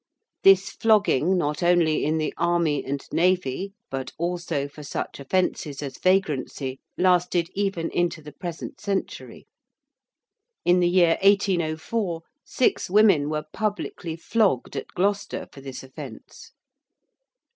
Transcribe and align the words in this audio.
This 0.41 0.71
flogging 0.71 1.37
not 1.37 1.61
only 1.61 2.03
in 2.03 2.17
the 2.17 2.33
army 2.35 2.83
and 2.83 3.03
navy 3.13 3.73
but 3.91 4.13
also 4.17 4.67
for 4.67 4.81
such 4.81 5.19
offences 5.19 5.83
as 5.83 5.99
vagrancy, 5.99 6.79
lasted 6.97 7.51
even 7.53 7.91
into 7.91 8.19
the 8.19 8.31
present 8.31 8.79
century. 8.81 9.45
In 10.65 10.79
the 10.79 10.89
year 10.89 11.19
1804 11.21 12.23
six 12.43 12.89
women 12.89 13.29
were 13.29 13.45
publicly 13.53 14.15
flogged 14.15 14.75
at 14.75 14.87
Gloucester 14.87 15.47
for 15.53 15.61
this 15.61 15.83
offence. 15.83 16.51